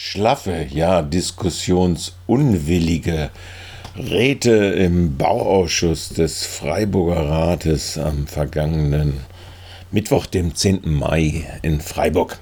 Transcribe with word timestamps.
Schlaffe, 0.00 0.68
ja 0.70 1.02
diskussionsunwillige 1.02 3.30
Räte 3.96 4.54
im 4.54 5.16
Bauausschuss 5.16 6.10
des 6.10 6.46
Freiburger 6.46 7.28
Rates 7.28 7.98
am 7.98 8.28
vergangenen 8.28 9.14
Mittwoch, 9.90 10.26
dem 10.26 10.54
10. 10.54 10.82
Mai 10.84 11.44
in 11.62 11.80
Freiburg. 11.80 12.38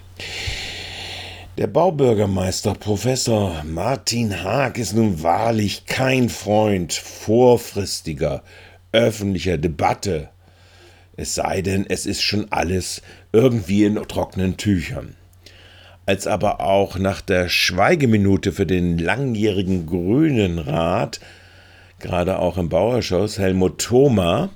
Der 1.57 1.67
Baubürgermeister 1.67 2.75
Professor 2.75 3.65
Martin 3.65 4.45
Haag 4.45 4.77
ist 4.77 4.93
nun 4.93 5.23
wahrlich 5.23 5.87
kein 5.87 6.29
Freund 6.29 6.93
vorfristiger 6.93 8.43
öffentlicher 8.93 9.57
Debatte, 9.57 10.29
es 11.17 11.35
sei 11.35 11.63
denn, 11.63 11.87
es 11.89 12.05
ist 12.05 12.21
schon 12.21 12.53
alles 12.53 13.01
irgendwie 13.33 13.85
in 13.85 13.95
trockenen 13.95 14.59
Tüchern 14.59 15.17
als 16.07 16.27
aber 16.29 16.61
auch 16.61 16.99
nach 16.99 17.21
der 17.21 17.49
Schweigeminute 17.49 18.53
für 18.53 18.65
den 18.65 18.97
langjährigen 18.97 19.87
Grünen 19.87 20.61
Rat, 20.61 21.19
gerade 21.99 22.39
auch 22.39 22.59
im 22.59 22.69
Bauerschuss, 22.69 23.39
Helmut 23.39 23.79
Thoma, 23.79 24.51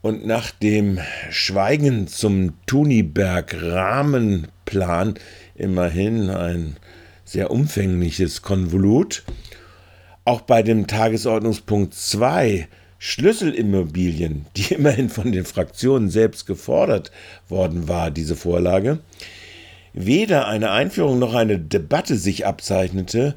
und 0.00 0.26
nach 0.26 0.50
dem 0.50 1.00
Schweigen 1.30 2.08
zum 2.08 2.54
Tuniberg-Rahmenplan, 2.66 5.14
immerhin 5.54 6.30
ein 6.30 6.76
sehr 7.24 7.50
umfängliches 7.50 8.42
Konvolut, 8.42 9.24
auch 10.24 10.42
bei 10.42 10.62
dem 10.62 10.86
Tagesordnungspunkt 10.86 11.94
2 11.94 12.68
Schlüsselimmobilien, 12.98 14.46
die 14.56 14.74
immerhin 14.74 15.10
von 15.10 15.32
den 15.32 15.44
Fraktionen 15.44 16.08
selbst 16.08 16.46
gefordert 16.46 17.10
worden 17.48 17.88
war, 17.88 18.10
diese 18.10 18.36
Vorlage, 18.36 19.00
weder 19.94 20.46
eine 20.46 20.72
Einführung 20.72 21.18
noch 21.18 21.34
eine 21.34 21.58
Debatte 21.58 22.16
sich 22.16 22.46
abzeichnete, 22.46 23.34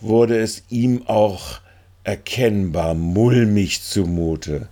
wurde 0.00 0.38
es 0.38 0.62
ihm 0.70 1.06
auch 1.06 1.60
erkennbar 2.04 2.94
mulmig 2.94 3.82
zumute. 3.82 4.68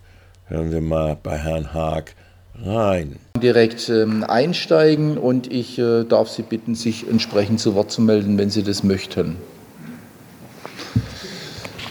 Hören 0.46 0.70
wir 0.70 0.80
mal 0.80 1.16
bei 1.20 1.36
Herrn 1.36 1.74
Haag 1.74 2.14
rein. 2.62 3.16
Direkt 3.42 3.88
ähm, 3.88 4.22
einsteigen 4.22 5.18
und 5.18 5.52
ich 5.52 5.78
äh, 5.78 6.04
darf 6.04 6.28
Sie 6.28 6.42
bitten, 6.42 6.74
sich 6.76 7.08
entsprechend 7.08 7.58
zu 7.60 7.74
Wort 7.74 7.90
zu 7.90 8.00
melden, 8.00 8.38
wenn 8.38 8.50
Sie 8.50 8.62
das 8.62 8.84
möchten. 8.84 9.36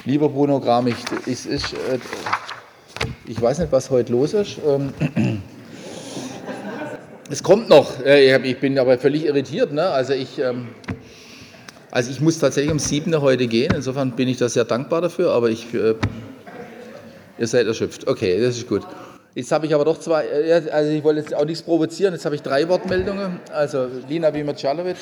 Lieber 0.05 0.29
Bruno 0.29 0.59
Gramich, 0.59 0.95
es 1.27 1.45
ist, 1.45 1.73
äh, 1.73 1.99
ich 3.25 3.41
weiß 3.41 3.59
nicht, 3.59 3.71
was 3.71 3.89
heute 3.89 4.13
los 4.13 4.33
ist. 4.33 4.57
Ähm, 4.65 5.41
es 7.33 7.41
kommt 7.41 7.67
noch. 7.67 8.05
Ich 8.05 8.59
bin 8.59 8.77
aber 8.77 8.99
völlig 8.99 9.25
irritiert. 9.25 9.73
Ne? 9.73 9.83
Also, 9.83 10.13
ich, 10.13 10.37
ähm, 10.37 10.67
also 11.89 12.11
ich 12.11 12.21
muss 12.21 12.37
tatsächlich 12.37 12.71
um 12.71 12.79
7 12.79 13.19
heute 13.21 13.47
gehen. 13.47 13.73
Insofern 13.75 14.15
bin 14.15 14.27
ich 14.27 14.37
da 14.37 14.47
sehr 14.49 14.65
dankbar 14.65 15.01
dafür. 15.01 15.31
Aber 15.31 15.49
ich, 15.49 15.73
äh, 15.73 15.95
ihr 17.39 17.47
seid 17.47 17.65
erschöpft. 17.65 18.07
Okay, 18.07 18.39
das 18.39 18.57
ist 18.57 18.67
gut. 18.67 18.83
Jetzt 19.33 19.51
habe 19.51 19.65
ich 19.65 19.73
aber 19.73 19.83
doch 19.83 19.99
zwei, 19.99 20.25
äh, 20.25 20.69
also 20.69 20.91
ich 20.91 21.03
wollte 21.03 21.21
jetzt 21.21 21.33
auch 21.33 21.45
nichts 21.45 21.63
provozieren. 21.63 22.13
Jetzt 22.13 22.25
habe 22.25 22.35
ich 22.35 22.43
drei 22.43 22.69
Wortmeldungen. 22.69 23.39
Also 23.51 23.87
Lina 24.07 24.31
Wimacalovic. 24.31 24.97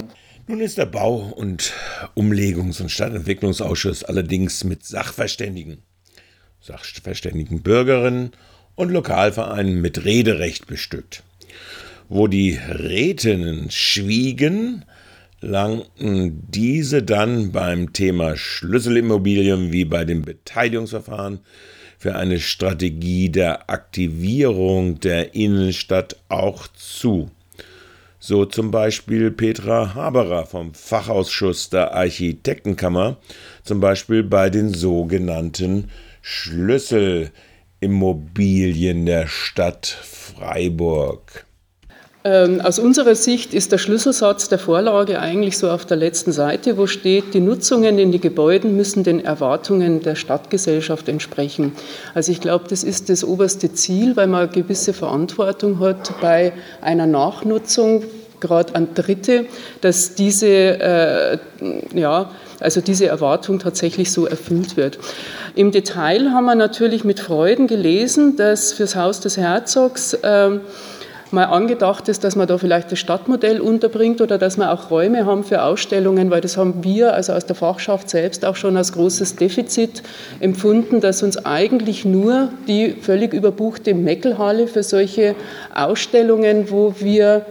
Nun 0.47 0.61
ist 0.61 0.77
der 0.77 0.85
Bau- 0.85 1.33
und 1.35 1.73
Umlegungs- 2.15 2.81
und 2.81 2.89
Stadtentwicklungsausschuss 2.89 4.05
allerdings 4.05 4.63
mit 4.63 4.85
Sachverständigen, 4.85 5.83
Sachverständigen 6.61 7.61
Bürgerinnen 7.61 8.31
und 8.75 8.89
Lokalvereinen 8.89 9.81
mit 9.81 10.05
Rederecht 10.05 10.65
bestückt. 10.65 11.23
Wo 12.13 12.27
die 12.27 12.59
Rätinnen 12.67 13.71
schwiegen, 13.71 14.83
langten 15.39 16.43
diese 16.49 17.03
dann 17.03 17.53
beim 17.53 17.93
Thema 17.93 18.35
Schlüsselimmobilien 18.35 19.71
wie 19.71 19.85
bei 19.85 20.03
dem 20.03 20.23
Beteiligungsverfahren 20.23 21.39
für 21.97 22.17
eine 22.17 22.41
Strategie 22.41 23.29
der 23.29 23.69
Aktivierung 23.69 24.99
der 24.99 25.35
Innenstadt 25.35 26.17
auch 26.27 26.67
zu. 26.67 27.31
So 28.19 28.43
zum 28.43 28.71
Beispiel 28.71 29.31
Petra 29.31 29.95
Haberer 29.95 30.45
vom 30.45 30.73
Fachausschuss 30.73 31.69
der 31.69 31.93
Architektenkammer, 31.93 33.19
zum 33.63 33.79
Beispiel 33.79 34.23
bei 34.23 34.49
den 34.49 34.73
sogenannten 34.73 35.89
Schlüsselimmobilien 36.21 39.05
der 39.05 39.27
Stadt 39.27 39.87
Freiburg. 39.87 41.45
Ähm, 42.23 42.61
aus 42.61 42.77
unserer 42.77 43.15
Sicht 43.15 43.55
ist 43.55 43.71
der 43.71 43.79
Schlüsselsatz 43.79 44.47
der 44.47 44.59
Vorlage 44.59 45.19
eigentlich 45.19 45.57
so 45.57 45.71
auf 45.71 45.85
der 45.85 45.97
letzten 45.97 46.31
Seite, 46.31 46.77
wo 46.77 46.85
steht, 46.85 47.33
die 47.33 47.39
Nutzungen 47.39 47.97
in 47.97 48.11
die 48.11 48.19
Gebäuden 48.19 48.75
müssen 48.75 49.03
den 49.03 49.25
Erwartungen 49.25 50.03
der 50.03 50.13
Stadtgesellschaft 50.13 51.09
entsprechen. 51.09 51.71
Also 52.13 52.31
ich 52.31 52.39
glaube, 52.39 52.65
das 52.69 52.83
ist 52.83 53.09
das 53.09 53.23
oberste 53.23 53.73
Ziel, 53.73 54.15
weil 54.17 54.27
man 54.27 54.43
eine 54.43 54.51
gewisse 54.51 54.93
Verantwortung 54.93 55.79
hat 55.79 56.13
bei 56.21 56.53
einer 56.79 57.07
Nachnutzung, 57.07 58.03
gerade 58.39 58.75
an 58.75 58.93
Dritte, 58.93 59.45
dass 59.81 60.13
diese, 60.13 60.47
äh, 60.47 61.37
ja, 61.95 62.29
also 62.59 62.81
diese 62.81 63.07
Erwartung 63.07 63.57
tatsächlich 63.57 64.11
so 64.11 64.27
erfüllt 64.27 64.77
wird. 64.77 64.99
Im 65.55 65.71
Detail 65.71 66.31
haben 66.31 66.45
wir 66.45 66.55
natürlich 66.55 67.03
mit 67.03 67.19
Freuden 67.19 67.67
gelesen, 67.67 68.35
dass 68.35 68.73
fürs 68.73 68.95
Haus 68.95 69.21
des 69.21 69.37
Herzogs 69.37 70.13
äh, 70.13 70.59
mal 71.31 71.45
angedacht 71.45 72.07
ist, 72.09 72.23
dass 72.23 72.35
man 72.35 72.47
da 72.47 72.57
vielleicht 72.57 72.91
das 72.91 72.99
Stadtmodell 72.99 73.61
unterbringt 73.61 74.21
oder 74.21 74.37
dass 74.37 74.57
wir 74.57 74.71
auch 74.71 74.91
Räume 74.91 75.25
haben 75.25 75.43
für 75.43 75.63
Ausstellungen, 75.63 76.29
weil 76.31 76.41
das 76.41 76.57
haben 76.57 76.83
wir 76.83 77.13
also 77.13 77.33
aus 77.33 77.45
der 77.45 77.55
Fachschaft 77.55 78.09
selbst 78.09 78.45
auch 78.45 78.55
schon 78.55 78.77
als 78.77 78.93
großes 78.93 79.35
Defizit 79.35 80.03
empfunden, 80.39 81.01
dass 81.01 81.23
uns 81.23 81.45
eigentlich 81.45 82.05
nur 82.05 82.49
die 82.67 82.91
völlig 83.01 83.33
überbuchte 83.33 83.93
Meckelhalle 83.93 84.67
für 84.67 84.83
solche 84.83 85.35
Ausstellungen, 85.73 86.69
wo 86.69 86.95
wir 86.99 87.45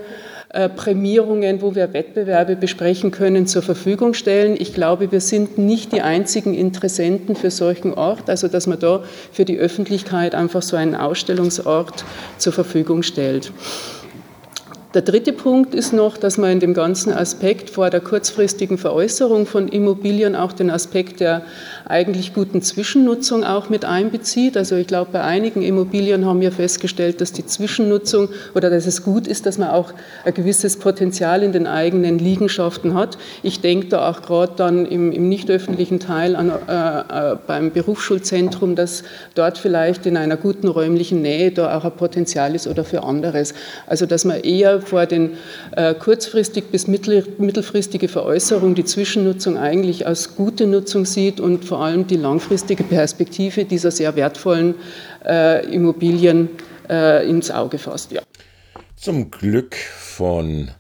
Prämierungen, 0.52 1.62
wo 1.62 1.76
wir 1.76 1.92
Wettbewerbe 1.92 2.56
besprechen 2.56 3.12
können, 3.12 3.46
zur 3.46 3.62
Verfügung 3.62 4.14
stellen. 4.14 4.56
Ich 4.58 4.74
glaube, 4.74 5.12
wir 5.12 5.20
sind 5.20 5.58
nicht 5.58 5.92
die 5.92 6.00
einzigen 6.00 6.54
Interessenten 6.54 7.36
für 7.36 7.50
solchen 7.50 7.94
Ort, 7.94 8.28
also 8.28 8.48
dass 8.48 8.66
man 8.66 8.80
da 8.80 9.04
für 9.32 9.44
die 9.44 9.58
Öffentlichkeit 9.58 10.34
einfach 10.34 10.62
so 10.62 10.76
einen 10.76 10.96
Ausstellungsort 10.96 12.04
zur 12.38 12.52
Verfügung 12.52 13.04
stellt. 13.04 13.52
Der 14.92 15.02
dritte 15.02 15.32
Punkt 15.32 15.72
ist 15.72 15.92
noch, 15.92 16.16
dass 16.16 16.36
man 16.36 16.50
in 16.50 16.58
dem 16.58 16.74
ganzen 16.74 17.12
Aspekt 17.12 17.70
vor 17.70 17.90
der 17.90 18.00
kurzfristigen 18.00 18.76
Veräußerung 18.76 19.46
von 19.46 19.68
Immobilien 19.68 20.34
auch 20.34 20.52
den 20.52 20.68
Aspekt 20.68 21.20
der 21.20 21.42
eigentlich 21.86 22.34
guten 22.34 22.60
Zwischennutzung 22.60 23.44
auch 23.44 23.68
mit 23.68 23.84
einbezieht. 23.84 24.56
Also 24.56 24.74
ich 24.74 24.88
glaube, 24.88 25.10
bei 25.12 25.20
einigen 25.20 25.62
Immobilien 25.62 26.26
haben 26.26 26.40
wir 26.40 26.50
festgestellt, 26.50 27.20
dass 27.20 27.32
die 27.32 27.46
Zwischennutzung 27.46 28.30
oder 28.56 28.68
dass 28.68 28.88
es 28.88 29.04
gut 29.04 29.28
ist, 29.28 29.46
dass 29.46 29.58
man 29.58 29.68
auch 29.68 29.92
ein 30.24 30.34
gewisses 30.34 30.76
Potenzial 30.76 31.44
in 31.44 31.52
den 31.52 31.68
eigenen 31.68 32.18
Liegenschaften 32.18 32.94
hat. 32.94 33.16
Ich 33.44 33.60
denke 33.60 33.86
da 33.86 34.10
auch 34.10 34.22
gerade 34.22 34.54
dann 34.56 34.86
im, 34.86 35.12
im 35.12 35.28
nicht 35.28 35.50
öffentlichen 35.50 36.00
Teil 36.00 36.34
an, 36.34 36.50
äh, 36.50 37.32
äh, 37.32 37.36
beim 37.46 37.70
Berufsschulzentrum, 37.70 38.74
dass 38.74 39.04
dort 39.36 39.56
vielleicht 39.56 40.04
in 40.06 40.16
einer 40.16 40.36
guten 40.36 40.66
räumlichen 40.66 41.22
Nähe 41.22 41.52
da 41.52 41.78
auch 41.78 41.84
ein 41.84 41.92
Potenzial 41.92 42.56
ist 42.56 42.66
oder 42.66 42.82
für 42.82 43.04
anderes. 43.04 43.54
Also 43.86 44.04
dass 44.04 44.24
man 44.24 44.40
eher 44.40 44.79
vor 44.88 45.06
den 45.06 45.36
äh, 45.76 45.94
kurzfristig 45.94 46.64
bis 46.70 46.86
mittel, 46.86 47.26
mittelfristige 47.38 48.08
Veräußerung 48.08 48.74
die 48.74 48.84
Zwischennutzung 48.84 49.56
eigentlich 49.56 50.06
als 50.06 50.36
gute 50.36 50.66
Nutzung 50.66 51.04
sieht 51.04 51.41
und 51.41 51.64
vor 51.64 51.80
allem 51.80 52.06
die 52.06 52.16
langfristige 52.16 52.84
Perspektive 52.84 53.64
dieser 53.64 53.91
sehr 53.91 54.14
wertvollen 54.16 54.74
äh, 55.24 55.66
Immobilien 55.72 56.50
äh, 56.88 57.28
ins 57.28 57.50
Auge 57.50 57.78
fasst. 57.78 58.12
Ja. 58.12 58.22
Zum 58.96 59.30
Glück 59.30 59.76
von 59.76 60.70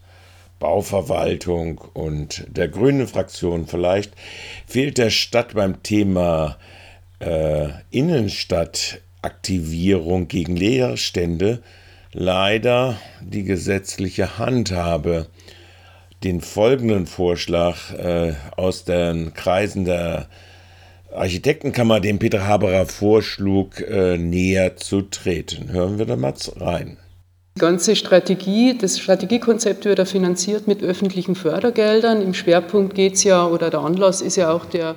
Bauverwaltung 0.58 1.80
und 1.94 2.44
der 2.48 2.68
Grünen 2.68 3.08
Fraktion 3.08 3.66
vielleicht 3.66 4.12
fehlt 4.66 4.98
der 4.98 5.08
Stadt 5.10 5.54
beim 5.54 5.82
Thema 5.82 6.58
äh, 7.18 7.68
Innenstadtaktivierung 7.90 10.28
gegen 10.28 10.56
Leerstände 10.56 11.62
leider 12.12 12.96
die 13.20 13.44
gesetzliche 13.44 14.38
Handhabe. 14.38 15.26
Den 16.24 16.40
folgenden 16.40 17.06
Vorschlag 17.06 17.92
äh, 17.94 18.34
aus 18.56 18.84
den 18.84 19.32
Kreisen 19.32 19.84
der 19.84 20.28
Architektenkammer, 21.12 22.00
dem 22.00 22.18
Peter 22.18 22.46
Haberer 22.46 22.86
vorschlug, 22.86 23.80
äh, 23.80 24.18
näher 24.18 24.76
zu 24.76 25.02
treten. 25.02 25.70
Hören 25.70 25.98
wir 25.98 26.06
da 26.06 26.16
mal 26.16 26.34
rein. 26.56 26.98
Die 27.56 27.60
ganze 27.60 27.96
Strategie, 27.96 28.76
das 28.78 28.98
Strategiekonzept 28.98 29.84
wird 29.84 29.98
ja 29.98 30.04
finanziert 30.04 30.68
mit 30.68 30.82
öffentlichen 30.82 31.34
Fördergeldern. 31.34 32.22
Im 32.22 32.34
Schwerpunkt 32.34 32.94
geht 32.94 33.14
es 33.14 33.24
ja, 33.24 33.46
oder 33.46 33.70
der 33.70 33.80
Anlass 33.80 34.20
ist 34.20 34.36
ja 34.36 34.52
auch 34.52 34.66
der 34.66 34.94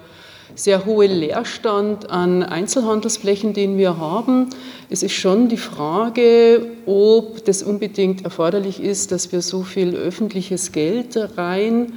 sehr 0.55 0.85
hohe 0.85 1.07
Leerstand 1.07 2.09
an 2.09 2.43
Einzelhandelsflächen, 2.43 3.53
den 3.53 3.77
wir 3.77 3.97
haben. 3.97 4.49
Es 4.89 5.03
ist 5.03 5.13
schon 5.13 5.49
die 5.49 5.57
Frage, 5.57 6.67
ob 6.85 7.43
das 7.45 7.63
unbedingt 7.63 8.23
erforderlich 8.23 8.81
ist, 8.81 9.11
dass 9.11 9.31
wir 9.31 9.41
so 9.41 9.63
viel 9.63 9.95
öffentliches 9.95 10.71
Geld 10.71 11.17
rein 11.37 11.93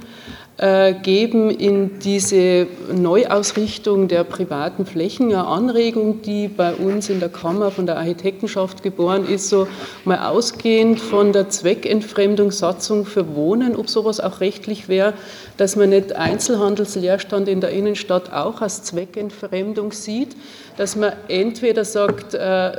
geben 1.03 1.51
in 1.51 1.99
diese 1.99 2.65
Neuausrichtung 2.91 4.07
der 4.07 4.23
privaten 4.23 4.87
Flächen 4.87 5.27
eine 5.27 5.45
Anregung, 5.45 6.23
die 6.23 6.47
bei 6.47 6.73
uns 6.73 7.09
in 7.09 7.19
der 7.19 7.29
Kammer 7.29 7.69
von 7.69 7.85
der 7.85 7.97
Architektenschaft 7.97 8.81
geboren 8.81 9.27
ist, 9.29 9.49
so 9.49 9.67
mal 10.03 10.27
ausgehend 10.27 10.99
von 10.99 11.31
der 11.31 11.49
Zweckentfremdungssatzung 11.49 13.05
für 13.05 13.35
Wohnen, 13.35 13.75
ob 13.75 13.87
sowas 13.87 14.19
auch 14.19 14.39
rechtlich 14.39 14.89
wäre, 14.89 15.13
dass 15.57 15.75
man 15.75 15.89
nicht 15.89 16.13
Einzelhandelsleerstand 16.13 17.47
in 17.47 17.61
der 17.61 17.69
Innenstadt 17.69 18.33
auch 18.33 18.61
als 18.61 18.81
Zweckentfremdung 18.81 19.91
sieht, 19.91 20.35
dass 20.75 20.95
man 20.95 21.13
entweder 21.27 21.85
sagt, 21.85 22.33
äh, 22.33 22.71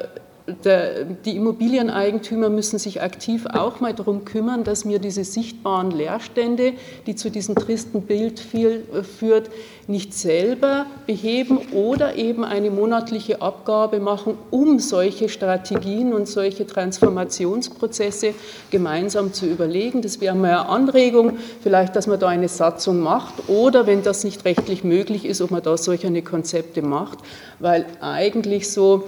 der, 0.64 1.04
die 1.04 1.36
Immobilieneigentümer 1.36 2.48
müssen 2.48 2.78
sich 2.78 3.02
aktiv 3.02 3.46
auch 3.46 3.80
mal 3.80 3.92
darum 3.92 4.24
kümmern, 4.24 4.64
dass 4.64 4.88
wir 4.88 4.98
diese 4.98 5.24
sichtbaren 5.24 5.90
Leerstände, 5.90 6.72
die 7.06 7.14
zu 7.14 7.30
diesem 7.30 7.54
tristen 7.54 8.02
Bild 8.02 8.40
viel, 8.40 8.84
äh, 8.92 9.02
führt, 9.02 9.50
nicht 9.86 10.12
selber 10.12 10.84
beheben 11.06 11.58
oder 11.72 12.16
eben 12.16 12.44
eine 12.44 12.70
monatliche 12.70 13.40
Abgabe 13.40 14.00
machen, 14.00 14.36
um 14.50 14.78
solche 14.78 15.30
Strategien 15.30 16.12
und 16.12 16.28
solche 16.28 16.66
Transformationsprozesse 16.66 18.34
gemeinsam 18.70 19.32
zu 19.32 19.46
überlegen. 19.46 20.02
Das 20.02 20.20
wäre 20.20 20.34
mal 20.34 20.48
eine 20.48 20.68
Anregung, 20.68 21.38
vielleicht, 21.62 21.96
dass 21.96 22.06
man 22.06 22.20
da 22.20 22.28
eine 22.28 22.48
Satzung 22.48 23.00
macht 23.00 23.48
oder, 23.48 23.86
wenn 23.86 24.02
das 24.02 24.24
nicht 24.24 24.44
rechtlich 24.44 24.84
möglich 24.84 25.24
ist, 25.24 25.40
ob 25.40 25.50
man 25.50 25.62
da 25.62 25.76
solche 25.78 26.08
Konzepte 26.22 26.82
macht, 26.82 27.18
weil 27.58 27.86
eigentlich 28.00 28.70
so 28.70 29.04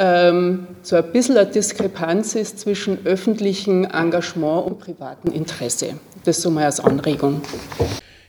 ähm, 0.00 0.66
so 0.82 0.96
ein 0.96 1.12
bisschen 1.12 1.36
eine 1.36 1.48
Diskrepanz 1.48 2.34
ist 2.34 2.58
zwischen 2.58 3.04
öffentlichem 3.04 3.84
Engagement 3.84 4.66
und 4.66 4.78
privatem 4.78 5.32
Interesse. 5.32 5.90
Das 6.24 6.40
so 6.40 6.50
mal 6.50 6.64
als 6.64 6.80
Anregung. 6.80 7.42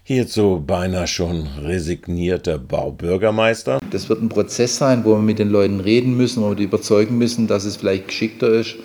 Hierzu 0.04 0.62
beinahe 0.66 1.08
schon 1.08 1.48
resignierter 1.64 2.58
Baubürgermeister. 2.58 3.80
Das 3.90 4.10
wird 4.10 4.22
ein 4.22 4.28
Prozess 4.28 4.78
sein, 4.78 5.06
wo 5.06 5.12
wir 5.16 5.22
mit 5.22 5.40
den 5.40 5.50
Leuten 5.50 5.80
reden 5.80 6.18
müssen, 6.18 6.44
wo 6.44 6.50
wir 6.50 6.56
die 6.56 6.66
überzeugen 6.66 7.18
müssen, 7.18 7.48
dass 7.48 7.64
es 7.64 7.78
vielleicht 7.78 8.10
geschickter 8.10 8.50
ist, 8.50 8.76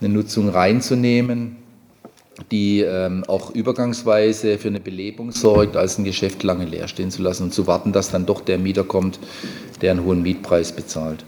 eine 0.00 0.12
Nutzung 0.12 0.48
reinzunehmen, 0.48 1.56
die 2.50 2.80
ähm, 2.80 3.22
auch 3.28 3.50
übergangsweise 3.54 4.58
für 4.58 4.68
eine 4.68 4.80
Belebung 4.80 5.30
sorgt, 5.30 5.76
als 5.76 5.98
ein 5.98 6.04
Geschäft 6.04 6.42
lange 6.42 6.64
leer 6.64 6.88
stehen 6.88 7.12
zu 7.12 7.22
lassen 7.22 7.44
und 7.44 7.54
zu 7.54 7.68
warten, 7.68 7.92
dass 7.92 8.10
dann 8.10 8.26
doch 8.26 8.40
der 8.40 8.58
Mieter 8.58 8.82
kommt, 8.82 9.20
der 9.82 9.92
einen 9.92 10.04
hohen 10.04 10.22
Mietpreis 10.22 10.72
bezahlt. 10.72 11.24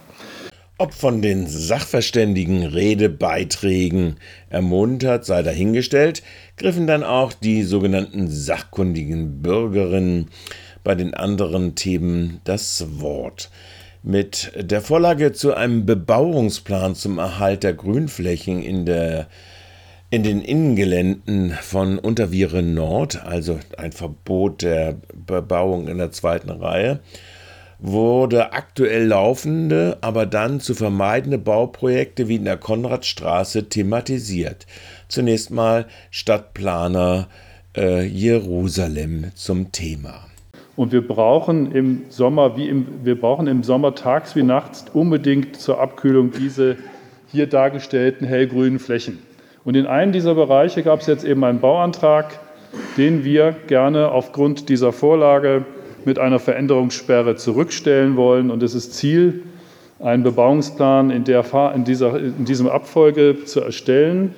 Ob 0.79 0.93
von 0.93 1.23
den 1.23 1.47
Sachverständigen 1.47 2.63
Redebeiträgen 2.63 4.17
ermuntert 4.51 5.25
sei 5.25 5.43
dahingestellt, 5.43 6.23
griffen 6.59 6.87
dann 6.87 7.03
auch 7.03 7.33
die 7.33 7.63
sogenannten 7.63 8.29
sachkundigen 8.29 9.41
Bürgerinnen 9.41 10.29
bei 10.85 10.95
den 10.95 11.15
anderen 11.15 11.77
Themen 11.77 12.43
das 12.45 13.01
Wort. 13.01 13.51
Mit 14.03 14.53
der 14.55 14.83
Vorlage 14.83 15.33
zu 15.33 15.55
einem 15.55 15.87
Bebauungsplan 15.87 16.95
zum 16.95 17.17
Erhalt 17.17 17.63
der 17.63 17.73
Grünflächen 17.73 18.63
in, 18.63 18.85
der, 18.85 19.29
in 20.11 20.25
den 20.25 20.43
Innengeländen 20.43 21.53
von 21.53 21.99
Unterviere 21.99 22.63
Nord, 22.63 23.25
also 23.25 23.59
ein 23.79 23.93
Verbot 23.93 24.61
der 24.61 24.97
Bebauung 25.15 25.89
in 25.89 25.97
der 25.97 26.13
zweiten 26.13 26.51
Reihe, 26.51 27.01
wurde 27.79 28.53
aktuell 28.53 29.07
laufende, 29.07 29.99
aber 30.01 30.27
dann 30.27 30.61
zu 30.61 30.75
vermeidende 30.75 31.39
Bauprojekte 31.39 32.29
wie 32.29 32.37
in 32.37 32.45
der 32.45 32.57
Konradstraße 32.57 33.69
thematisiert. 33.69 34.67
Zunächst 35.09 35.51
mal 35.51 35.87
Stadtplaner 36.11 37.29
äh, 37.77 38.05
Jerusalem 38.05 39.31
zum 39.35 39.73
Thema. 39.73 40.27
Und 40.77 40.93
wir 40.93 41.07
brauchen 41.07 41.73
im 41.73 42.05
Sommer, 42.11 42.57
wie 42.57 42.69
im, 42.69 42.87
wir 43.03 43.19
brauchen 43.19 43.47
im 43.47 43.63
Sommer 43.63 43.95
tags 43.95 44.37
wie 44.37 44.43
nachts 44.43 44.87
unbedingt 44.93 45.57
zur 45.57 45.81
Abkühlung 45.81 46.33
diese 46.33 46.77
hier 47.33 47.47
dargestellten 47.47 48.27
hellgrünen 48.27 48.79
Flächen. 48.79 49.19
Und 49.65 49.75
in 49.75 49.87
einem 49.87 50.13
dieser 50.13 50.35
Bereiche 50.35 50.83
gab 50.83 51.01
es 51.01 51.07
jetzt 51.07 51.25
eben 51.25 51.43
einen 51.45 51.61
Bauantrag, 51.61 52.39
den 52.97 53.25
wir 53.25 53.57
gerne 53.67 54.11
aufgrund 54.11 54.69
dieser 54.69 54.93
Vorlage 54.93 55.65
mit 56.07 56.19
einer 56.19 56.39
Veränderungssperre 56.39 57.37
zurückstellen 57.37 58.17
wollen. 58.17 58.51
Und 58.51 58.63
es 58.63 58.75
ist 58.75 58.95
Ziel, 58.95 59.43
einen 59.99 60.23
Bebauungsplan 60.23 61.11
in, 61.11 61.25
der, 61.25 61.45
in, 61.75 61.85
dieser, 61.85 62.19
in 62.19 62.45
diesem 62.45 62.69
Abfolge 62.69 63.45
zu 63.45 63.61
erstellen. 63.61 64.35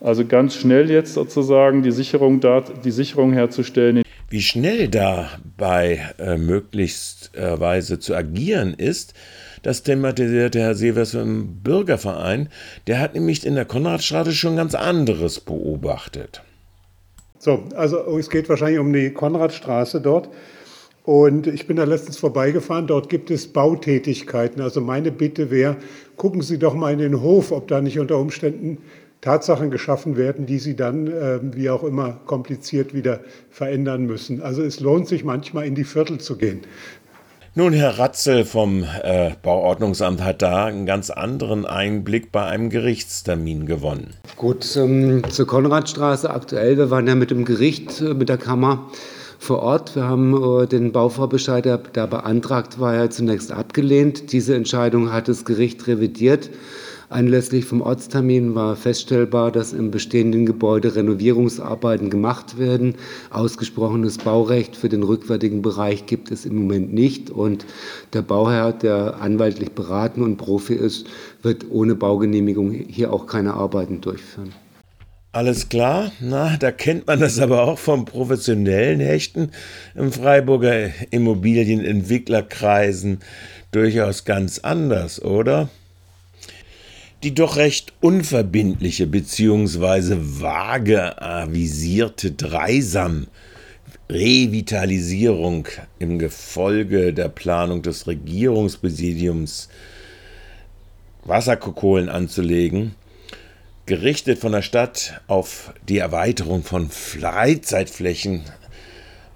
Also 0.00 0.24
ganz 0.24 0.56
schnell 0.56 0.90
jetzt 0.90 1.14
sozusagen 1.14 1.82
die 1.82 1.92
Sicherung, 1.92 2.40
die 2.84 2.90
Sicherung 2.90 3.32
herzustellen. 3.32 4.02
Wie 4.28 4.42
schnell 4.42 4.88
dabei 4.88 6.00
äh, 6.18 6.38
möglichstweise 6.38 7.94
äh, 7.94 7.98
zu 7.98 8.14
agieren 8.14 8.74
ist, 8.74 9.14
das 9.62 9.82
thematisierte 9.82 10.60
Herr 10.60 10.74
Severs 10.74 11.14
im 11.14 11.62
Bürgerverein. 11.62 12.48
Der 12.86 12.98
hat 12.98 13.14
nämlich 13.14 13.46
in 13.46 13.54
der 13.54 13.64
Konradstraße 13.64 14.32
schon 14.32 14.56
ganz 14.56 14.74
anderes 14.74 15.38
beobachtet. 15.38 16.42
So, 17.38 17.64
also 17.76 18.18
es 18.18 18.30
geht 18.30 18.48
wahrscheinlich 18.48 18.78
um 18.78 18.92
die 18.92 19.10
Konradstraße 19.10 20.00
dort. 20.00 20.28
Und 21.04 21.48
ich 21.48 21.66
bin 21.66 21.76
da 21.76 21.84
letztens 21.84 22.16
vorbeigefahren, 22.16 22.86
dort 22.86 23.08
gibt 23.08 23.30
es 23.30 23.48
Bautätigkeiten. 23.48 24.62
Also 24.62 24.80
meine 24.80 25.10
Bitte 25.10 25.50
wäre, 25.50 25.76
gucken 26.16 26.42
Sie 26.42 26.58
doch 26.58 26.74
mal 26.74 26.92
in 26.92 27.00
den 27.00 27.20
Hof, 27.20 27.50
ob 27.50 27.66
da 27.66 27.80
nicht 27.80 27.98
unter 27.98 28.18
Umständen 28.18 28.78
Tatsachen 29.20 29.70
geschaffen 29.70 30.16
werden, 30.16 30.46
die 30.46 30.58
Sie 30.58 30.76
dann, 30.76 31.06
äh, 31.06 31.38
wie 31.42 31.70
auch 31.70 31.84
immer, 31.84 32.20
kompliziert 32.26 32.94
wieder 32.94 33.20
verändern 33.50 34.04
müssen. 34.06 34.42
Also 34.42 34.62
es 34.62 34.80
lohnt 34.80 35.08
sich 35.08 35.24
manchmal 35.24 35.66
in 35.66 35.74
die 35.74 35.84
Viertel 35.84 36.18
zu 36.18 36.36
gehen. 36.36 36.60
Nun, 37.54 37.72
Herr 37.72 37.98
Ratzel 37.98 38.44
vom 38.44 38.82
äh, 39.02 39.32
Bauordnungsamt 39.42 40.24
hat 40.24 40.40
da 40.40 40.64
einen 40.64 40.86
ganz 40.86 41.10
anderen 41.10 41.66
Einblick 41.66 42.32
bei 42.32 42.46
einem 42.46 42.70
Gerichtstermin 42.70 43.66
gewonnen. 43.66 44.14
Gut, 44.36 44.76
ähm, 44.76 45.22
zur 45.28 45.46
Konradstraße 45.46 46.30
aktuell. 46.30 46.78
Wir 46.78 46.90
waren 46.90 47.06
ja 47.06 47.14
mit 47.14 47.30
dem 47.30 47.44
Gericht, 47.44 48.00
äh, 48.00 48.14
mit 48.14 48.28
der 48.28 48.38
Kammer 48.38 48.90
vor 49.42 49.58
Ort. 49.58 49.96
Wir 49.96 50.04
haben 50.04 50.34
äh, 50.34 50.66
den 50.66 50.92
Bauvorbescheid, 50.92 51.64
der 51.64 51.78
da 51.78 52.06
beantragt 52.06 52.78
war, 52.78 52.94
ja 52.94 53.10
zunächst 53.10 53.50
abgelehnt. 53.50 54.32
Diese 54.32 54.54
Entscheidung 54.54 55.12
hat 55.12 55.26
das 55.26 55.44
Gericht 55.44 55.86
revidiert. 55.88 56.50
Anlässlich 57.08 57.66
vom 57.66 57.82
Ortstermin 57.82 58.54
war 58.54 58.76
feststellbar, 58.76 59.50
dass 59.50 59.72
im 59.74 59.90
bestehenden 59.90 60.46
Gebäude 60.46 60.94
Renovierungsarbeiten 60.94 62.08
gemacht 62.08 62.56
werden. 62.56 62.94
Ausgesprochenes 63.30 64.16
Baurecht 64.16 64.76
für 64.76 64.88
den 64.88 65.02
rückwärtigen 65.02 65.60
Bereich 65.60 66.06
gibt 66.06 66.30
es 66.30 66.46
im 66.46 66.54
Moment 66.54 66.94
nicht. 66.94 67.28
Und 67.28 67.66
der 68.14 68.22
Bauherr, 68.22 68.72
der 68.72 69.20
anwaltlich 69.20 69.72
beraten 69.72 70.22
und 70.22 70.36
Profi 70.36 70.74
ist, 70.74 71.06
wird 71.42 71.66
ohne 71.68 71.96
Baugenehmigung 71.96 72.70
hier 72.70 73.12
auch 73.12 73.26
keine 73.26 73.54
Arbeiten 73.54 74.00
durchführen. 74.00 74.54
Alles 75.34 75.70
klar, 75.70 76.12
na, 76.20 76.58
da 76.58 76.70
kennt 76.70 77.06
man 77.06 77.20
das 77.20 77.38
aber 77.38 77.62
auch 77.62 77.78
vom 77.78 78.04
professionellen 78.04 79.00
Hechten 79.00 79.50
im 79.94 80.12
Freiburger 80.12 80.90
Immobilienentwicklerkreisen 81.10 83.20
durchaus 83.70 84.26
ganz 84.26 84.58
anders, 84.58 85.22
oder? 85.22 85.70
Die 87.22 87.34
doch 87.34 87.56
recht 87.56 87.94
unverbindliche 88.02 89.06
bzw. 89.06 90.18
vage 90.20 91.22
avisierte 91.22 92.32
Dreisam 92.32 93.26
Revitalisierung 94.10 95.66
im 95.98 96.18
Gefolge 96.18 97.14
der 97.14 97.30
Planung 97.30 97.80
des 97.80 98.06
Regierungspräsidiums 98.06 99.70
Wasserkokolen 101.24 102.10
anzulegen, 102.10 102.94
gerichtet 103.92 104.38
von 104.38 104.52
der 104.52 104.62
Stadt 104.62 105.20
auf 105.26 105.74
die 105.86 105.98
Erweiterung 105.98 106.62
von 106.62 106.88
Freizeitflächen 106.88 108.40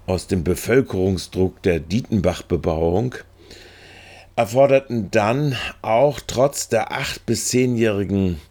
aus 0.07 0.25
dem 0.25 0.43
Bevölkerungsdruck 0.43 1.61
der 1.61 1.79
Dietenbach-Bebauung, 1.79 3.13
erforderten 4.35 5.11
dann 5.11 5.55
auch 5.83 6.19
trotz 6.25 6.69
der 6.69 6.91
acht- 6.91 7.27
bis 7.27 7.49
zehnjährigen 7.49 8.41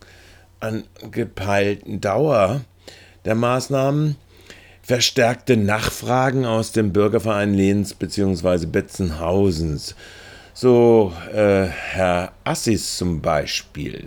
angepeilten 0.61 2.01
Dauer 2.01 2.61
der 3.25 3.35
Maßnahmen 3.35 4.15
verstärkte 4.83 5.57
Nachfragen 5.57 6.47
aus 6.47 6.71
dem 6.71 6.93
Bürgerverein 6.93 7.53
Lehns 7.53 7.95
bzw. 7.95 8.67
Betzenhausens. 8.67 9.97
So 10.55 11.13
äh, 11.35 11.65
Herr 11.65 12.31
Assis 12.45 12.97
zum 12.97 13.21
Beispiel. 13.21 14.07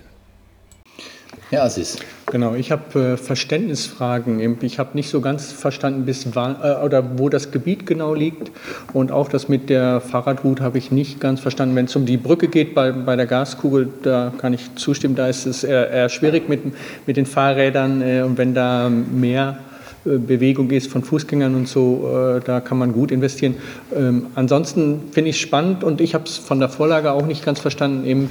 Herr 1.50 1.64
Assis. 1.64 1.98
Genau, 2.30 2.54
ich 2.54 2.70
habe 2.70 3.14
äh, 3.14 3.16
Verständnisfragen. 3.16 4.56
Ich 4.62 4.78
habe 4.78 4.90
nicht 4.94 5.10
so 5.10 5.20
ganz 5.20 5.50
verstanden, 5.50 6.04
bis 6.04 6.34
wann, 6.34 6.56
äh, 6.62 6.84
oder 6.84 7.18
wo 7.18 7.28
das 7.28 7.50
Gebiet 7.50 7.86
genau 7.86 8.14
liegt. 8.14 8.52
Und 8.92 9.10
auch 9.10 9.28
das 9.28 9.48
mit 9.48 9.68
der 9.68 10.00
Fahrradroute 10.00 10.62
habe 10.62 10.78
ich 10.78 10.92
nicht 10.92 11.20
ganz 11.20 11.40
verstanden. 11.40 11.74
Wenn 11.74 11.86
es 11.86 11.96
um 11.96 12.06
die 12.06 12.16
Brücke 12.16 12.46
geht 12.46 12.74
bei, 12.74 12.92
bei 12.92 13.16
der 13.16 13.26
Gaskugel, 13.26 13.88
da 14.02 14.32
kann 14.38 14.54
ich 14.54 14.74
zustimmen, 14.76 15.16
da 15.16 15.28
ist 15.28 15.46
es 15.46 15.64
eher, 15.64 15.90
eher 15.90 16.08
schwierig 16.08 16.48
mit, 16.48 16.60
mit 17.06 17.16
den 17.16 17.26
Fahrrädern. 17.26 18.00
Äh, 18.00 18.22
und 18.22 18.38
wenn 18.38 18.54
da 18.54 18.88
mehr 18.88 19.58
Bewegung 20.04 20.70
ist 20.70 20.90
von 20.90 21.02
Fußgängern 21.04 21.54
und 21.54 21.68
so, 21.68 22.40
da 22.44 22.60
kann 22.60 22.78
man 22.78 22.92
gut 22.92 23.10
investieren. 23.10 23.56
Ähm, 23.94 24.26
ansonsten 24.34 25.00
finde 25.12 25.30
ich 25.30 25.36
es 25.36 25.42
spannend 25.42 25.84
und 25.84 26.00
ich 26.00 26.14
habe 26.14 26.24
es 26.24 26.38
von 26.38 26.58
der 26.58 26.68
Vorlage 26.68 27.12
auch 27.12 27.26
nicht 27.26 27.44
ganz 27.44 27.60
verstanden, 27.60 28.06
eben, 28.06 28.30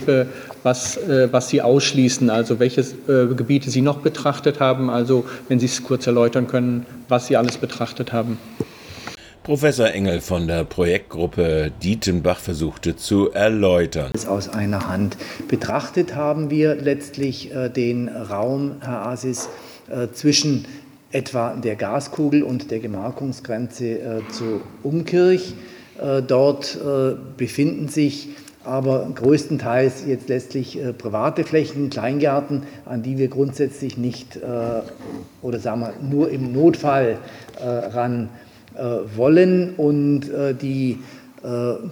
was, 0.64 1.00
was 1.32 1.50
Sie 1.50 1.62
ausschließen, 1.62 2.30
also 2.30 2.60
welche 2.60 2.84
Gebiete 3.08 3.70
Sie 3.70 3.82
noch 3.82 4.00
betrachtet 4.00 4.60
haben, 4.60 4.90
also 4.90 5.26
wenn 5.48 5.60
Sie 5.60 5.68
es 5.68 5.84
kurz 5.84 6.08
erläutern 6.08 6.48
können, 6.48 6.86
was 7.08 7.28
Sie 7.28 7.38
alles 7.38 7.58
betrachtet 7.58 8.14
haben. 8.14 8.38
Professor 9.50 9.88
Engel 9.88 10.22
von 10.22 10.46
der 10.46 10.64
Projektgruppe 10.64 11.72
Dietenbach 11.82 12.38
versuchte 12.38 12.96
zu 12.96 13.32
erläutern. 13.32 14.12
Aus 14.28 14.48
einer 14.48 14.88
Hand 14.88 15.18
betrachtet 15.48 16.14
haben 16.14 16.52
wir 16.52 16.76
letztlich 16.76 17.52
äh, 17.52 17.70
den 17.70 18.10
Raum, 18.10 18.76
Herr 18.82 19.08
Asis, 19.08 19.50
äh, 19.90 20.10
zwischen 20.14 20.66
etwa 21.12 21.56
der 21.56 21.76
Gaskugel 21.76 22.44
und 22.44 22.72
der 22.72 22.80
Gemarkungsgrenze 22.80 24.00
äh, 24.00 24.22
zu 24.32 24.62
Umkirch. 24.84 25.54
Äh, 26.02 26.22
dort 26.22 26.78
äh, 26.78 27.16
befinden 27.38 27.88
sich 27.88 28.30
aber 28.64 29.10
größtenteils 29.16 30.06
jetzt 30.06 30.30
letztlich 30.30 30.80
äh, 30.80 30.94
private 30.94 31.44
Flächen, 31.44 31.90
Kleingärten, 31.90 32.64
an 32.86 33.02
die 33.04 33.18
wir 33.18 33.30
grundsätzlich 33.30 33.98
nicht 33.98 34.40
oder 35.42 35.60
sagen 35.60 35.82
wir 35.82 35.94
nur 36.02 36.30
im 36.30 36.52
Notfall 36.52 37.18
ran 37.60 38.30
äh, 38.80 39.18
wollen. 39.18 39.74
Und 39.76 40.30
äh, 40.30 40.54
die 40.54 40.92
äh, 40.92 40.98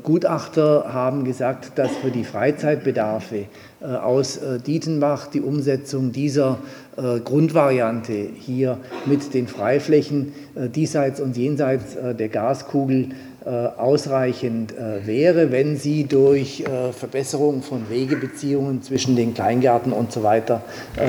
Gutachter 0.04 0.94
haben 0.94 1.24
gesagt, 1.24 1.72
dass 1.77 1.92
für 1.96 2.12
die 2.12 2.25
Freizeitbedarfe 2.25 3.46
aus 3.82 4.39
Dietenbach 4.66 5.27
die 5.27 5.39
Umsetzung 5.39 6.12
dieser 6.12 6.58
Grundvariante 6.96 8.27
hier 8.38 8.77
mit 9.06 9.34
den 9.34 9.48
Freiflächen 9.48 10.34
diesseits 10.75 11.22
und 11.22 11.38
jenseits 11.38 11.96
der 12.20 12.27
Gaskugel 12.27 13.10
ausreichend 13.46 14.74
wäre, 15.06 15.50
wenn 15.51 15.77
sie 15.77 16.04
durch 16.04 16.66
Verbesserung 16.92 17.62
von 17.62 17.89
Wegebeziehungen 17.89 18.82
zwischen 18.82 19.16
den 19.16 19.34
Kleingärten 19.34 19.94
und 19.94 20.12
so 20.12 20.24
weiter 20.24 20.62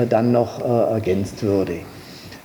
dann 0.09 0.31
noch 0.31 0.61
ergänzt 0.61 1.43
würde. 1.43 1.79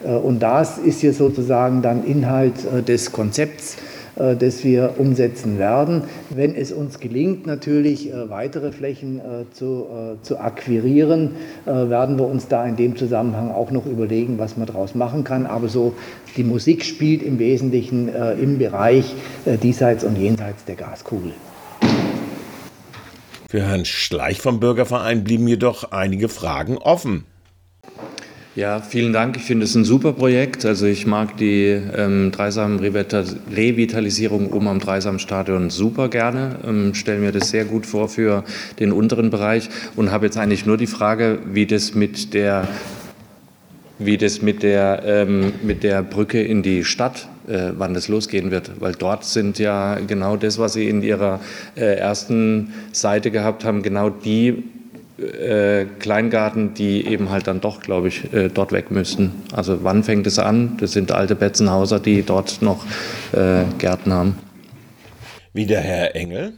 Äh, 0.04 0.08
und 0.08 0.40
das 0.40 0.78
ist 0.78 1.00
hier 1.00 1.12
sozusagen 1.12 1.82
dann 1.82 2.04
Inhalt 2.04 2.54
äh, 2.64 2.82
des 2.82 3.12
Konzepts, 3.12 3.76
äh, 3.76 3.93
das 4.16 4.62
wir 4.64 4.94
umsetzen 4.99 5.59
werden. 5.59 6.02
Wenn 6.30 6.54
es 6.54 6.73
uns 6.73 7.00
gelingt, 7.00 7.47
natürlich 7.47 8.11
weitere 8.28 8.73
Flächen 8.73 9.21
zu, 9.52 9.87
zu 10.23 10.38
akquirieren, 10.38 11.33
werden 11.64 12.18
wir 12.18 12.26
uns 12.26 12.49
da 12.49 12.64
in 12.66 12.76
dem 12.76 12.97
Zusammenhang 12.97 13.50
auch 13.50 13.71
noch 13.71 13.87
überlegen, 13.87 14.38
was 14.38 14.56
man 14.56 14.66
daraus 14.66 14.94
machen 14.94 15.25
kann. 15.25 15.47
Aber 15.47 15.68
so 15.68 15.94
die 16.37 16.44
Musik 16.44 16.85
spielt 16.85 17.23
im 17.23 17.38
Wesentlichen 17.38 18.09
im 18.40 18.59
Bereich 18.59 19.14
diesseits 19.62 20.04
und 20.04 20.16
jenseits 20.16 20.64
der 20.64 20.76
Gaskugel. 20.76 21.33
Für 23.49 23.62
Herrn 23.62 23.85
Schleich 23.85 24.40
vom 24.40 24.59
Bürgerverein 24.59 25.23
blieben 25.23 25.47
jedoch 25.47 25.92
einige 25.92 26.28
Fragen 26.28 26.76
offen. 26.76 27.25
Ja, 28.56 28.80
vielen 28.80 29.12
Dank. 29.12 29.37
Ich 29.37 29.42
finde 29.42 29.64
es 29.64 29.75
ein 29.75 29.84
super 29.84 30.12
Projekt. 30.12 30.64
Also 30.64 30.87
ich 30.87 31.08
mag 31.08 31.37
die 31.38 31.76
ähm, 31.96 32.30
Dreisam-Revitalisierung 32.30 34.52
oben 34.52 34.68
am 34.68 34.78
Dreisamstadion 34.78 35.70
super 35.70 36.08
gerne. 36.08 36.61
Ähm, 36.64 36.94
Stelle 36.94 37.18
mir 37.18 37.32
das 37.32 37.50
sehr 37.50 37.64
gut 37.64 37.84
vor 37.84 38.08
für 38.08 38.44
den 38.78 38.92
unteren 38.92 39.30
Bereich 39.30 39.68
und 39.96 40.12
habe 40.12 40.26
jetzt 40.26 40.38
eigentlich 40.38 40.66
nur 40.66 40.76
die 40.76 40.87
Frage, 40.87 41.40
wie 41.52 41.66
das 41.66 41.96
mit 41.96 42.32
der 42.32 42.68
wie 43.99 44.18
das 44.18 44.40
mit 44.40 44.62
der, 44.62 45.02
ähm, 45.04 45.52
mit 45.62 45.82
der 45.82 46.02
Brücke 46.02 46.40
in 46.40 46.62
die 46.62 46.84
Stadt, 46.84 47.26
äh, 47.49 47.73
wann 47.76 47.92
das 47.92 48.06
losgehen 48.06 48.52
wird. 48.52 48.80
Weil 48.80 48.92
dort 48.92 49.25
sind 49.25 49.58
ja 49.58 49.99
genau 50.06 50.37
das, 50.37 50.61
was 50.61 50.75
Sie 50.75 50.88
in 50.88 51.02
Ihrer 51.02 51.40
äh, 51.75 51.96
ersten 51.96 52.73
Seite 52.92 53.32
gehabt 53.32 53.64
haben, 53.64 53.82
genau 53.82 54.11
die 54.11 54.62
äh, 55.16 55.85
Kleingarten, 56.00 56.75
die 56.75 57.06
eben 57.06 57.30
halt 57.30 57.47
dann 57.47 57.61
doch, 57.61 57.80
glaube 57.80 58.09
ich, 58.09 58.33
äh, 58.33 58.49
dort 58.49 58.73
weg 58.73 58.90
müssten. 58.90 59.30
Also 59.52 59.85
wann 59.85 60.02
fängt 60.02 60.26
es 60.26 60.40
an? 60.40 60.76
Das 60.80 60.92
sind 60.92 61.12
alte 61.12 61.37
Betzenhauser, 61.37 62.00
die 62.00 62.23
dort 62.23 62.62
noch 62.62 62.85
äh, 63.33 63.62
Gärten 63.78 64.12
haben. 64.12 64.38
Wie 65.52 65.66
der 65.66 65.80
Herr 65.83 66.16
Engel. 66.16 66.54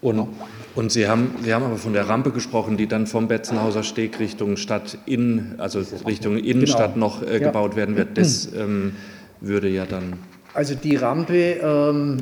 Und, 0.00 0.28
und 0.76 0.92
Sie, 0.92 1.08
haben, 1.08 1.32
Sie 1.42 1.52
haben 1.52 1.64
aber 1.64 1.78
von 1.78 1.92
der 1.92 2.08
Rampe 2.08 2.30
gesprochen, 2.30 2.76
die 2.76 2.86
dann 2.86 3.08
vom 3.08 3.26
Betzenhauser 3.26 3.82
Steg 3.82 4.20
Richtung 4.20 4.56
Stadt 4.56 4.98
in, 5.06 5.56
also 5.58 5.82
Richtung 6.06 6.38
Innenstadt 6.38 6.94
genau. 6.94 7.06
noch 7.06 7.22
äh, 7.22 7.40
gebaut 7.40 7.72
ja. 7.72 7.78
werden 7.78 7.96
wird. 7.96 8.18
Das 8.18 8.52
ähm, 8.56 8.92
würde 9.40 9.68
ja 9.68 9.84
dann. 9.84 10.14
Also 10.54 10.76
die 10.76 10.94
Rampe, 10.94 11.54
ähm, 11.60 12.18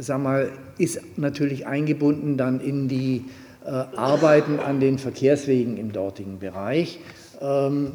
sag 0.00 0.22
mal, 0.22 0.50
ist 0.78 1.00
natürlich 1.16 1.66
eingebunden 1.66 2.38
dann 2.38 2.60
in 2.60 2.88
die 2.88 3.16
äh, 3.16 3.43
arbeiten 3.70 4.60
an 4.60 4.80
den 4.80 4.98
Verkehrswegen 4.98 5.76
im 5.76 5.92
dortigen 5.92 6.38
Bereich. 6.38 7.00
Ähm, 7.40 7.92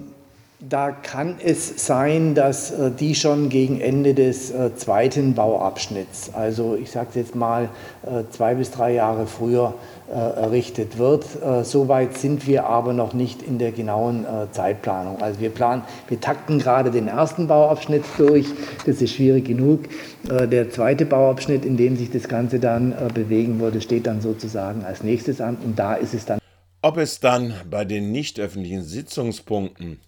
da 0.59 0.91
kann 0.91 1.37
es 1.41 1.85
sein, 1.85 2.35
dass 2.35 2.71
äh, 2.71 2.91
die 2.91 3.15
schon 3.15 3.47
gegen 3.47 3.79
Ende 3.79 4.13
des 4.13 4.51
äh, 4.51 4.75
zweiten 4.75 5.33
Bauabschnitts, 5.33 6.31
also 6.33 6.75
ich 6.75 6.91
sage 6.91 7.07
es 7.11 7.15
jetzt 7.15 7.35
mal 7.35 7.69
äh, 8.03 8.23
zwei 8.29 8.55
bis 8.55 8.69
drei 8.71 8.93
Jahre 8.93 9.25
früher, 9.25 9.73
errichtet 10.11 10.97
wird. 10.97 11.23
Soweit 11.61 12.17
sind 12.17 12.47
wir 12.47 12.65
aber 12.65 12.93
noch 12.93 13.13
nicht 13.13 13.43
in 13.43 13.59
der 13.59 13.71
genauen 13.71 14.25
Zeitplanung. 14.51 15.21
Also 15.21 15.39
wir 15.39 15.51
planen, 15.51 15.83
wir 16.07 16.19
takten 16.19 16.57
gerade 16.57 16.89
den 16.89 17.07
ersten 17.07 17.45
Bauabschnitt 17.45 18.03
durch. 18.17 18.47
Das 18.87 19.03
ist 19.03 19.13
schwierig 19.13 19.45
genug. 19.45 19.81
Der 20.23 20.71
zweite 20.71 21.05
Bauabschnitt, 21.05 21.63
in 21.63 21.77
dem 21.77 21.95
sich 21.95 22.09
das 22.09 22.27
Ganze 22.27 22.57
dann 22.57 22.95
bewegen 23.13 23.59
würde, 23.59 23.81
steht 23.81 24.07
dann 24.07 24.19
sozusagen 24.19 24.83
als 24.83 25.03
nächstes 25.03 25.41
an. 25.41 25.57
Und 25.63 25.77
da 25.77 25.93
ist 25.93 26.15
es 26.15 26.25
dann. 26.25 26.39
Ob 26.81 26.97
es 26.97 27.19
dann 27.19 27.53
bei 27.69 27.85
den 27.85 28.11
nicht 28.11 28.39
öffentlichen 28.39 28.81
Sitzungspunkten 28.81 29.99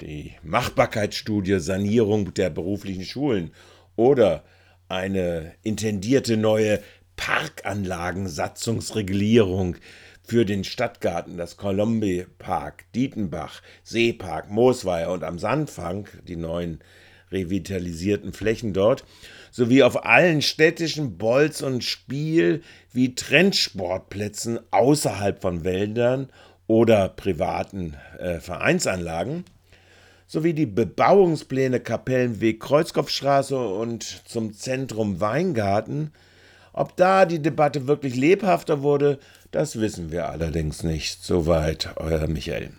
die 0.00 0.32
Machbarkeitsstudie 0.42 1.60
Sanierung 1.60 2.34
der 2.34 2.50
beruflichen 2.50 3.04
Schulen 3.04 3.52
oder 3.96 4.44
eine 4.88 5.52
intendierte 5.62 6.36
neue 6.36 6.80
Parkanlagensatzungsregulierung 7.16 9.76
für 10.22 10.44
den 10.44 10.64
Stadtgarten, 10.64 11.36
das 11.36 11.56
Colombi 11.56 12.26
Park, 12.38 12.84
Dietenbach, 12.94 13.62
Seepark, 13.82 14.50
Moosweier 14.50 15.12
und 15.12 15.24
am 15.24 15.38
Sandfang, 15.38 16.08
die 16.26 16.36
neuen 16.36 16.80
revitalisierten 17.30 18.32
Flächen 18.32 18.72
dort, 18.72 19.04
sowie 19.50 19.82
auf 19.82 20.04
allen 20.04 20.42
städtischen 20.42 21.18
Bolz- 21.18 21.62
und 21.62 21.82
Spiel- 21.82 22.62
wie 22.92 23.14
Trendsportplätzen 23.14 24.60
außerhalb 24.70 25.40
von 25.40 25.64
Wäldern 25.64 26.30
oder 26.66 27.08
privaten 27.08 27.96
äh, 28.18 28.40
Vereinsanlagen 28.40 29.44
sowie 30.26 30.54
die 30.54 30.66
Bebauungspläne 30.66 31.80
Kapellenweg 31.80 32.60
Kreuzkopfstraße 32.60 33.58
und 33.58 34.02
zum 34.26 34.52
Zentrum 34.52 35.20
Weingarten. 35.20 36.12
Ob 36.72 36.96
da 36.96 37.24
die 37.24 37.40
Debatte 37.40 37.86
wirklich 37.86 38.16
lebhafter 38.16 38.82
wurde, 38.82 39.18
das 39.50 39.80
wissen 39.80 40.10
wir 40.10 40.28
allerdings 40.28 40.82
nicht. 40.82 41.24
Soweit 41.24 41.90
euer 41.96 42.26
Michael. 42.26 42.70